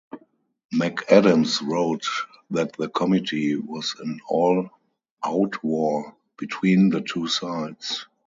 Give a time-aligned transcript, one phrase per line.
[0.73, 2.07] McAdams wrote
[2.49, 8.07] that the committee was "an all-out war" between the two sides.